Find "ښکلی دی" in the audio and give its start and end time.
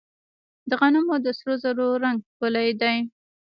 2.29-2.97